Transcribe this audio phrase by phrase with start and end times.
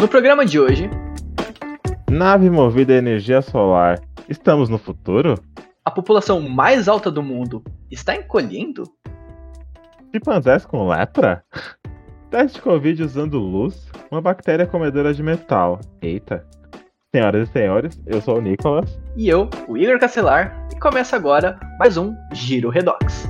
[0.00, 0.88] No programa de hoje,
[2.08, 4.00] Nave movida a energia solar.
[4.28, 5.34] Estamos no futuro?
[5.84, 8.84] a população mais alta do mundo está encolhendo?
[10.14, 11.42] Chimpanzés com lepra?
[12.30, 13.90] Teste de Covid usando luz?
[14.10, 15.80] Uma bactéria comedora de metal.
[16.02, 16.46] Eita.
[17.14, 19.00] Senhoras e senhores, eu sou o Nicolas.
[19.16, 23.27] E eu, o Igor Castelar, e começa agora mais um Giro Redox.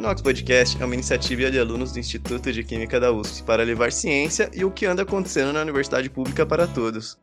[0.00, 3.92] Nox Podcast é uma iniciativa de alunos do Instituto de Química da USP para levar
[3.92, 7.18] ciência e o que anda acontecendo na universidade pública para todos,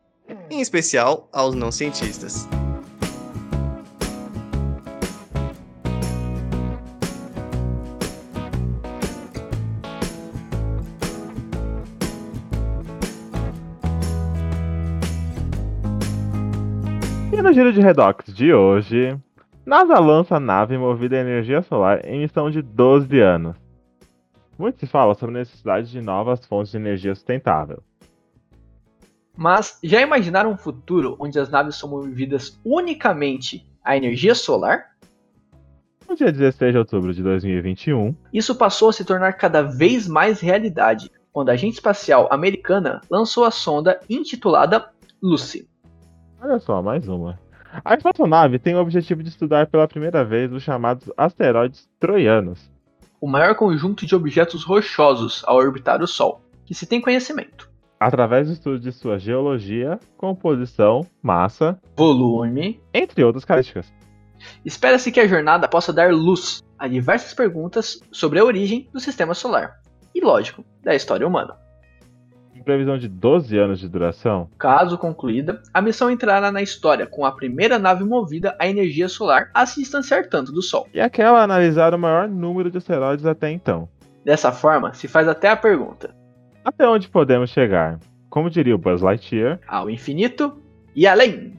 [0.48, 2.48] em especial aos não cientistas.
[17.34, 19.18] E no giro de Redox de hoje,
[19.68, 23.54] NASA lança nave movida a energia solar em missão de 12 anos.
[24.58, 27.84] Muito se fala sobre a necessidade de novas fontes de energia sustentável.
[29.36, 34.96] Mas já imaginaram um futuro onde as naves são movidas unicamente à energia solar?
[36.08, 40.40] No dia 16 de outubro de 2021, Isso passou a se tornar cada vez mais
[40.40, 44.90] realidade quando a agente espacial americana lançou a sonda intitulada
[45.22, 45.68] Lucy.
[46.42, 47.38] olha só, mais uma.
[47.84, 52.70] A espaçonave tem o objetivo de estudar pela primeira vez os chamados asteroides troianos.
[53.20, 57.68] o maior conjunto de objetos rochosos a orbitar o Sol, que se tem conhecimento.
[58.00, 62.80] através do estudo de sua geologia, composição, massa, Volume.
[62.94, 63.92] entre outras características.
[64.64, 69.34] Espera-se que a jornada possa dar luz a diversas perguntas sobre a origem do sistema
[69.34, 69.82] solar
[70.14, 71.56] e, lógico, da história humana.
[72.68, 77.32] Previsão de 12 anos de duração, Caso concluída, a missão entrará na história com a
[77.32, 80.86] primeira nave movida à energia solar a se distanciar tanto do Sol.
[80.94, 83.88] e aquela a analisar o maior número de asteroides até então.
[84.26, 86.14] Dessa forma, se faz até a pergunta:
[86.66, 88.02] Até onde podemos chegar?
[88.30, 90.62] Como diria o Buzz Lightyear, ao infinito
[90.94, 91.54] e além.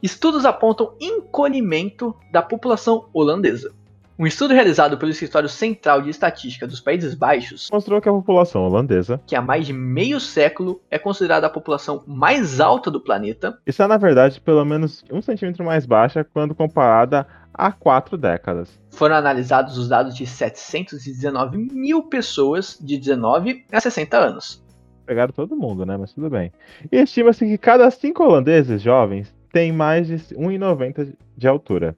[0.00, 3.72] Estudos apontam encolhimento da população holandesa.
[4.16, 8.62] Um estudo realizado pelo Escritório Central de Estatística dos Países Baixos, mostrou que a população
[8.62, 13.58] holandesa que há mais de meio século é considerada a população mais alta do planeta,
[13.66, 18.78] está, na verdade, pelo menos um centímetro mais baixa quando comparada a quatro décadas.
[18.90, 24.64] foram analisados os dados de 719 mil pessoas de 19 a 60 anos.
[25.04, 25.96] Pegaram todo mundo, né?
[25.96, 26.52] Mas tudo bem.
[26.90, 31.96] E estima-se que cada cinco holandeses jovens tem mais de 1,90 de altura.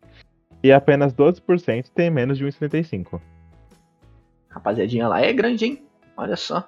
[0.67, 3.21] E apenas 12% tem menos de 1,75.
[4.49, 5.87] Rapaziadinha lá é grande, hein?
[6.17, 6.67] Olha só.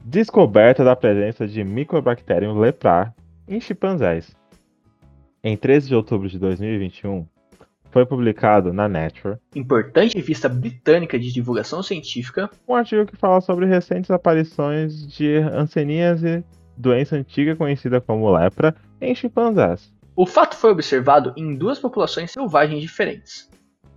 [0.00, 3.10] Descoberta da presença de Mycobacterium leprae
[3.48, 4.32] em chimpanzés.
[5.42, 7.26] Em 13 de outubro de 2021,
[7.90, 13.66] foi publicado na Nature Importante revista britânica de divulgação científica um artigo que fala sobre
[13.66, 16.44] recentes aparições de hanseníase,
[16.76, 19.91] doença antiga conhecida como lepra, em chimpanzés.
[20.14, 23.50] O fato foi observado em duas populações selvagens diferentes.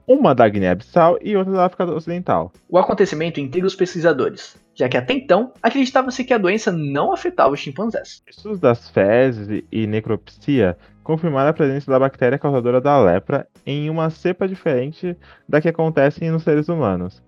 [0.07, 2.53] Uma da Guiné-Bissau e outra da África Ocidental.
[2.69, 7.53] O acontecimento intriga os pesquisadores, já que até então acreditava-se que a doença não afetava
[7.53, 8.21] os chimpanzés.
[8.29, 14.09] Estudos das fezes e necropsia confirmaram a presença da bactéria causadora da lepra em uma
[14.09, 15.17] cepa diferente
[15.49, 17.21] da que acontece nos seres humanos.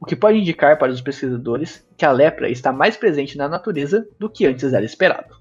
[0.00, 4.08] O que pode indicar para os pesquisadores que a lepra está mais presente na natureza
[4.18, 5.36] do que antes era esperado.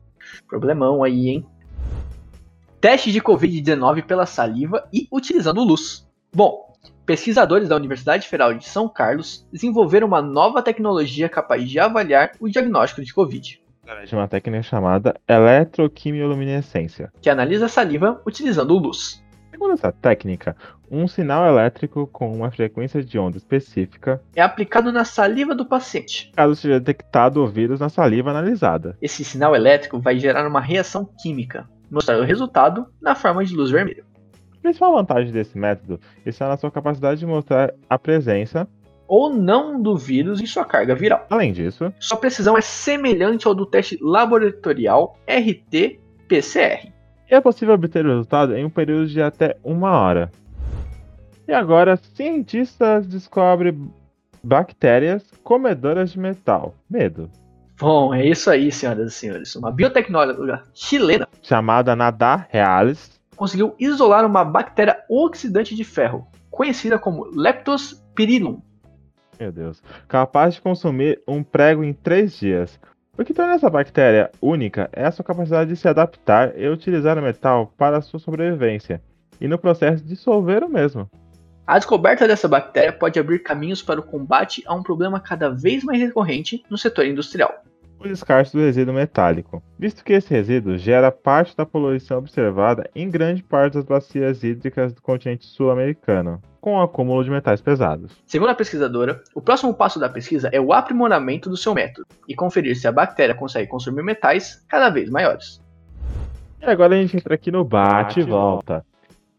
[0.47, 1.45] Problemão aí, hein?
[2.83, 6.05] Teste de Covid-19 pela saliva e utilizando luz.
[6.35, 6.73] Bom,
[7.05, 12.49] pesquisadores da Universidade Federal de São Carlos desenvolveram uma nova tecnologia capaz de avaliar o
[12.49, 17.09] diagnóstico de Covid, Através de uma técnica chamada eletroquimioluminescência.
[17.21, 19.23] que analisa a saliva utilizando luz.
[19.49, 20.53] Segundo essa técnica,
[20.91, 26.33] um sinal elétrico com uma frequência de onda específica, É aplicado na saliva do paciente.
[26.35, 28.97] caso seja detectado o vírus na saliva analisada.
[29.01, 33.69] Esse sinal elétrico vai gerar uma reação química, mostrar o resultado na forma de luz
[33.71, 34.03] vermelha.
[34.57, 38.67] A principal vantagem desse método está na sua capacidade de mostrar a presença.
[39.07, 41.27] Ou não do vírus em sua carga viral.
[41.29, 46.91] Além disso, Sua precisão é semelhante ao do teste laboratorial RT-PCR.
[47.29, 50.31] e é possível obter o resultado em um período de até uma hora.
[51.47, 53.91] E agora, cientistas descobrem
[54.41, 56.73] bactérias comedoras de metal.
[56.89, 57.29] Medo.
[57.79, 59.55] Bom, é isso aí, senhoras e senhores.
[59.55, 67.25] Uma biotecnóloga chilena Chamada Nadar Realis, conseguiu isolar uma bactéria oxidante de ferro, conhecida como
[67.35, 68.61] Leptospirillum.
[69.39, 72.79] meu Deus, capaz de consumir um prego em três dias.
[73.17, 77.17] O que torna essa bactéria única é a sua capacidade de se adaptar e utilizar
[77.17, 79.01] o metal para a sua sobrevivência,
[79.41, 81.09] e no processo dissolver o mesmo.
[81.65, 85.81] A descoberta dessa bactéria pode abrir caminhos para o combate a um problema cada vez
[85.81, 87.63] mais recorrente no setor industrial.
[87.97, 93.09] O descarte do resíduo metálico, visto que esse resíduo gera parte da poluição observada em
[93.09, 98.11] grande parte das bacias hídricas do continente sul-americano, com o acúmulo de metais pesados.
[98.25, 102.35] Segundo a pesquisadora, o próximo passo da pesquisa é o aprimoramento do seu método e
[102.35, 105.61] conferir se a bactéria consegue consumir metais cada vez maiores.
[106.61, 108.85] E agora a gente entra aqui no bate e volta.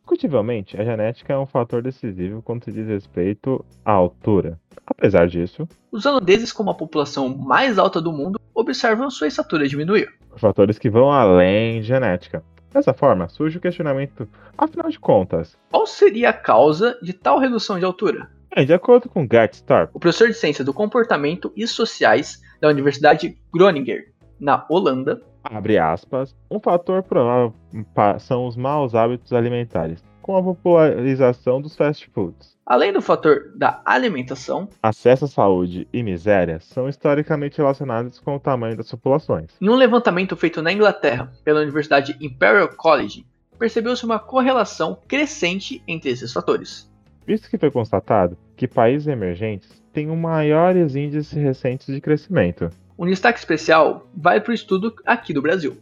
[0.05, 4.61] Discutivelmente, a genética é um fator decisivo quando se diz respeito à altura.
[4.87, 10.13] Apesar disso, os holandeses, como a população mais alta do mundo, observam sua estatura diminuir.
[10.37, 12.45] Fatores que vão além de genética.
[12.71, 14.29] Dessa forma, surge o questionamento:
[14.59, 18.29] afinal de contas, qual seria a causa de tal redução de altura?
[18.55, 22.69] Bem, de acordo com Gert Starp, o professor de Ciência do Comportamento e Sociais da
[22.69, 24.05] Universidade Groningen,
[24.39, 27.55] na Holanda, abre aspas, um fator provável
[28.19, 32.55] são os maus hábitos alimentares, com a popularização dos fast foods.
[32.67, 38.41] Além do fator da alimentação, acesso à saúde e miséria são historicamente relacionados com o
[38.41, 39.51] tamanho das populações.
[39.61, 43.27] Em um levantamento feito na Inglaterra pela Universidade Imperial College,
[43.59, 46.91] percebeu-se uma correlação crescente entre esses fatores.
[47.27, 53.39] Visto que foi constatado que países emergentes têm maiores índices recentes de crescimento, um destaque
[53.39, 55.77] especial vai para o estudo aqui do Brasil.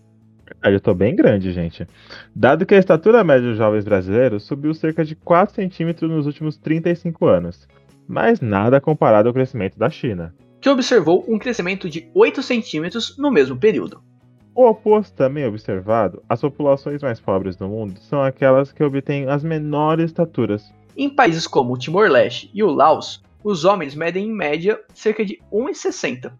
[0.62, 1.86] Eu tô bem grande, gente.
[2.34, 6.56] Dado que a estatura média dos jovens brasileiros subiu cerca de 4 centímetros nos últimos
[6.56, 7.66] 35 anos,
[8.06, 13.30] mas nada comparado ao crescimento da China, que observou um crescimento de 8 centímetros no
[13.30, 14.02] mesmo período.
[14.54, 19.42] O oposto também observado, as populações mais pobres do mundo são aquelas que obtêm as
[19.42, 20.72] menores estaturas.
[20.94, 25.40] Em países como o Timor-Leste e o Laos, os homens medem em média cerca de
[25.50, 26.32] 1,60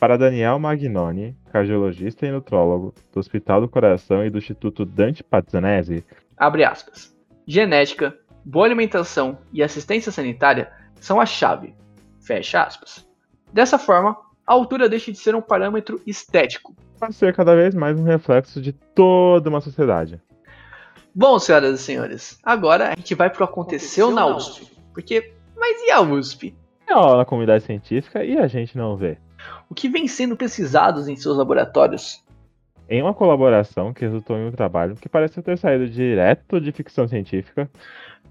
[0.00, 6.02] para Daniel Magnoni, cardiologista e nutrólogo do Hospital do Coração e do Instituto Dante Pazzanese,
[6.34, 7.14] abre aspas.
[7.46, 11.74] Genética, boa alimentação e assistência sanitária são a chave.
[12.18, 13.06] Fecha aspas.
[13.52, 14.16] Dessa forma,
[14.46, 18.60] a altura deixa de ser um parâmetro estético para ser cada vez mais um reflexo
[18.60, 20.20] de toda uma sociedade.
[21.14, 24.62] Bom, senhoras e senhores, agora a gente vai pro Aconteceu, Aconteceu na USP.
[24.62, 24.76] USP.
[24.94, 26.54] Porque, mas e a USP?
[26.86, 29.18] É aula na comunidade científica e a gente não vê
[29.68, 32.24] o que vem sendo pesquisados em seus laboratórios.
[32.88, 37.06] Em uma colaboração que resultou em um trabalho que parece ter saído direto de ficção
[37.06, 37.70] científica,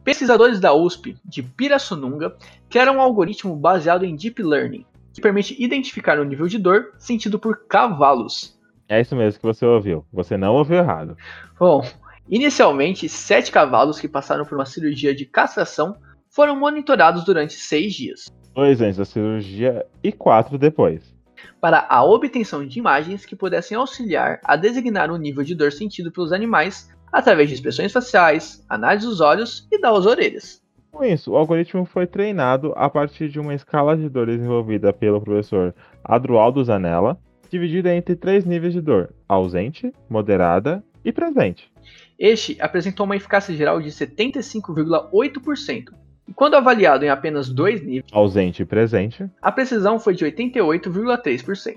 [0.03, 2.35] pesquisadores da USP de Pirassununga
[2.69, 7.39] criaram um algoritmo baseado em Deep Learning, que permite identificar o nível de dor sentido
[7.39, 8.59] por cavalos.
[8.89, 10.05] É isso mesmo que você ouviu.
[10.11, 11.15] Você não ouviu errado.
[11.57, 11.81] Bom,
[12.27, 15.95] inicialmente, sete cavalos que passaram por uma cirurgia de castração
[16.29, 21.13] foram monitorados durante seis dias dois antes da cirurgia e quatro depois.
[21.61, 26.11] Para a obtenção de imagens que pudessem auxiliar a designar o nível de dor sentido
[26.11, 30.61] pelos animais através de expressões faciais, análise dos olhos e das orelhas.
[30.91, 35.21] Com isso, o algoritmo foi treinado a partir de uma escala de dor desenvolvida pelo
[35.21, 35.73] professor
[36.03, 37.17] Adroaldo Zanella,
[37.49, 41.71] dividida entre três níveis de dor: ausente, moderada e presente.
[42.17, 45.93] Este apresentou uma eficácia geral de 75,8%,
[46.29, 51.75] e quando avaliado em apenas dois níveis, ausente e presente, a precisão foi de 88,3%.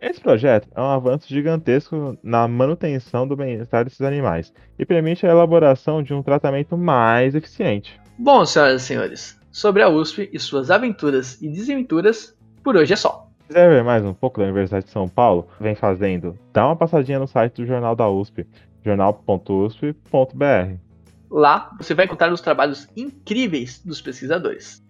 [0.00, 5.30] Esse projeto é um avanço gigantesco na manutenção do bem-estar desses animais e permite a
[5.30, 8.00] elaboração de um tratamento mais eficiente.
[8.18, 12.34] Bom, senhoras e senhores, sobre a USP e suas aventuras e desventuras,
[12.64, 13.28] por hoje é só.
[13.42, 16.76] Se quiser ver mais um pouco da Universidade de São Paulo, vem fazendo, dá uma
[16.76, 18.46] passadinha no site do Jornal da USP,
[18.82, 20.91] jornal.usp.br.
[21.32, 24.84] Lá você vai encontrar os trabalhos incríveis dos pesquisadores.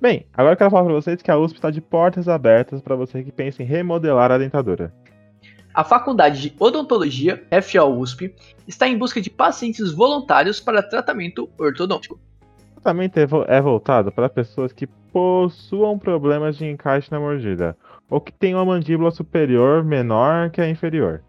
[0.00, 2.96] Bem, agora eu quero falar para vocês que a USP está de portas abertas para
[2.96, 4.90] você que pensa em remodelar a dentadura.
[5.74, 8.34] A Faculdade de Odontologia, FOUSP,
[8.66, 12.18] está em busca de pacientes voluntários para tratamento ortodôntico.
[12.70, 17.76] O tratamento é, voltado para pessoas que possuam problemas de encaixe na mordida
[18.08, 21.22] ou que tenham uma mandíbula superior menor que a inferior.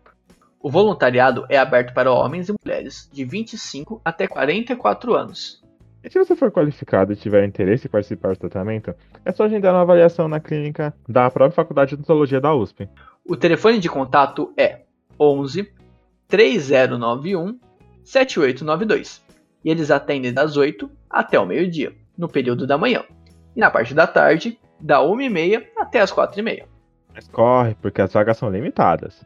[0.65, 5.63] O voluntariado é aberto para homens e mulheres de 25 até 44 anos.
[6.03, 8.91] E se você for qualificado e tiver interesse em participar do tratamento,
[9.23, 12.89] é só agendar uma avaliação na clínica da própria Faculdade de Odontologia da USP.
[13.23, 14.79] O telefone de contato é
[15.19, 15.71] 11
[16.27, 17.59] 3091
[18.03, 19.23] 7892
[19.63, 23.03] e eles atendem das 8 até o meio-dia, no período da manhã,
[23.55, 26.63] e na parte da tarde, da 1h30 até as 4h30.
[27.13, 29.23] Mas corre, porque as vagas são limitadas.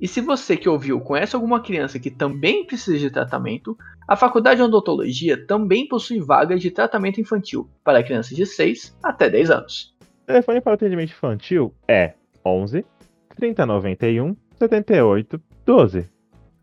[0.00, 4.56] E se você que ouviu conhece alguma criança que também precisa de tratamento, a Faculdade
[4.56, 9.94] de Odontologia também possui vagas de tratamento infantil para crianças de 6 até 10 anos.
[10.22, 12.84] O telefone para atendimento infantil é 11
[13.36, 16.08] 3091 7812.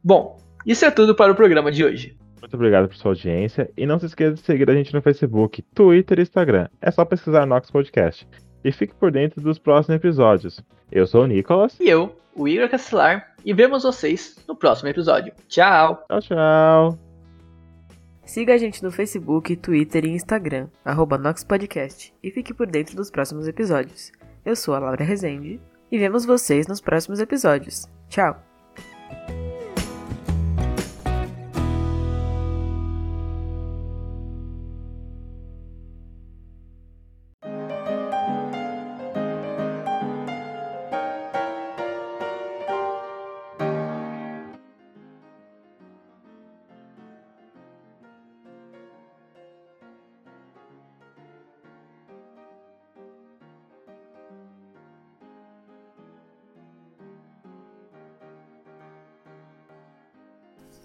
[0.04, 2.18] Bom, isso é tudo para o programa de hoje.
[2.40, 5.62] Muito obrigado por sua audiência e não se esqueça de seguir a gente no Facebook,
[5.76, 6.68] Twitter e Instagram.
[6.82, 8.28] É só pesquisar Nox Podcast.
[8.63, 10.62] E fique por dentro dos próximos episódios.
[10.91, 11.80] Eu sou o Nicolas.
[11.80, 15.34] E eu, o Igor Castelar, e vemos vocês no próximo episódio.
[15.48, 16.03] Tchau!
[16.08, 17.00] Tchau, tchau!
[18.24, 22.96] Siga a gente no Facebook, Twitter e Instagram, arroba Nox Podcast, e fique por dentro
[22.96, 24.12] dos próximos episódios.
[24.46, 25.60] Eu sou a Laura Rezende
[25.91, 27.89] e vemos vocês nos próximos episódios.
[28.10, 28.50] Tchau!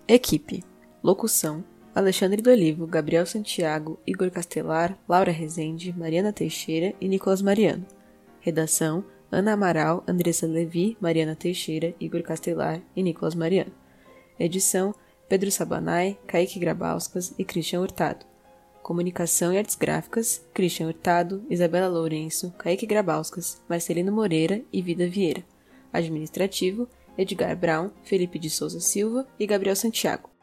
[0.08, 0.62] Equipe:
[1.02, 7.84] Locução: Alexandre do Olivo, Gabriel Santiago, Igor Castelar, Laura Rezende, Mariana Teixeira e Nicolas Mariano.
[8.38, 13.72] Redação: Ana Amaral, Andressa Levi, Mariana Teixeira, Igor Castelar e Nicolas Mariano.
[14.38, 14.94] Edição:
[15.28, 18.25] Pedro Sabanai, Kaique Grabauskas e Christian Hurtado.
[18.84, 25.42] Comunicação e Artes Gráficas: Christian Hurtado, Isabela Lourenço, Kaique Grabauskas, Marcelino Moreira e Vida Vieira.
[25.92, 30.36] Administrativo: Edgar Brown, Felipe de Souza Silva e Gabriel Santiago.